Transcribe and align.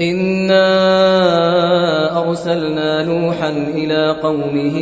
إنا 0.00 0.68
أرسلنا 2.28 3.02
نوحا 3.02 3.50
إلى 3.50 4.16
قومه 4.22 4.78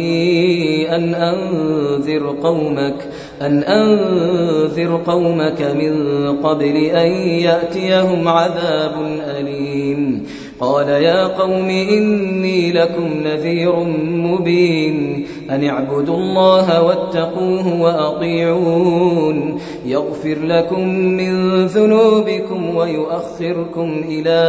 أن 0.89 1.15
أنذر 1.15 2.37
قومك 2.43 3.09
أن 3.43 3.63
أنذر 3.63 5.01
قومك 5.07 5.63
من 5.63 5.97
قبل 6.37 6.77
أن 6.77 7.13
يأتيهم 7.29 8.29
عذاب 8.29 8.93
أليم. 9.39 10.27
قال 10.61 10.89
يا 10.89 11.27
قوم 11.27 11.69
إني 11.69 12.73
لكم 12.73 13.11
نذير 13.25 13.77
مبين 14.01 15.27
أن 15.51 15.65
اعبدوا 15.65 16.17
الله 16.17 16.83
واتقوه 16.83 17.81
وأطيعون. 17.81 19.59
يغفر 19.87 20.39
لكم 20.45 20.89
من 20.89 21.67
ذنوبكم 21.67 22.77
ويؤخركم 22.77 24.05
إلى 24.09 24.43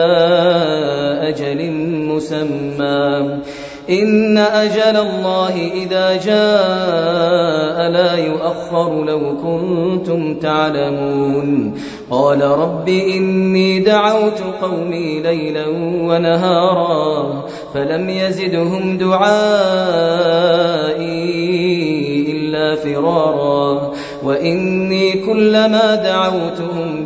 أجل 1.30 1.72
مسمى. 1.88 3.40
إن 3.90 4.38
أجل 4.38 4.98
الله 4.98 5.72
إذا 5.74 6.16
جاء 6.16 7.90
لا 7.90 8.16
يؤخر 8.16 9.06
لو 9.06 9.20
كنتم 9.44 10.36
تعلمون. 10.36 11.74
قال 12.12 12.42
رب 12.42 12.90
إني 12.90 13.80
دعوت 13.80 14.44
قومي 14.62 15.20
ليلا 15.20 15.68
ونهارا 16.08 17.44
فلم 17.74 18.10
يزدهم 18.10 18.98
دعائي 18.98 19.34
إلا 22.32 22.76
فرارا. 22.76 23.92
وإني 24.24 25.12
كلما 25.12 25.96
دعوتهم 25.96 27.06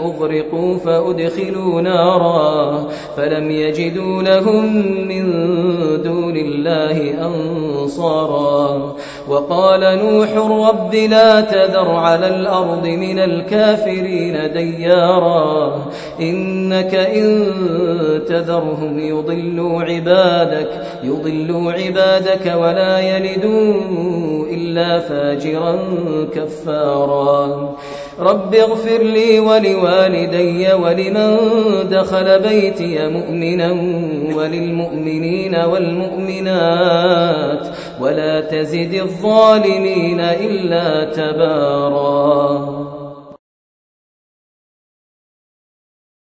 أغرقوا 0.01 0.79
فأدخلوا 0.79 1.81
نارا 1.81 2.84
فلم 3.17 3.51
يجدوا 3.51 4.23
لهم 4.23 4.77
من 5.09 5.33
دون 6.03 6.37
الله 6.37 7.27
أنصارا 7.27 8.95
وقال 9.29 9.81
نوح 9.81 10.29
رب 10.69 10.95
لا 10.95 11.41
تذر 11.41 11.91
على 11.91 12.29
الأرض 12.29 12.87
من 12.87 13.19
الكافرين 13.19 14.53
ديارا 14.53 15.75
إنك 16.21 16.95
إن 16.95 17.49
تذرهم 18.29 18.99
يضلوا 18.99 19.83
عبادك 19.83 20.71
يضلوا 21.03 21.73
عبادك 21.73 22.55
ولا 22.57 22.99
يلدوا 22.99 23.75
إلا 24.51 25.01
فاجرا 25.01 25.79
كفارا 26.35 27.75
رب 28.21 28.55
اغفر 28.55 29.03
لي 29.03 29.41
ولوالدي 29.41 30.73
ولمن 30.73 31.37
دخل 31.91 32.39
بيتي 32.39 33.04
مؤمنا 33.09 33.73
وللمؤمنين 34.37 35.57
والمؤمنات 35.57 37.67
ولا 38.01 38.41
تزد 38.41 38.95
الظالمين 38.95 40.21
إلا 40.21 41.05
تبارا 41.05 43.04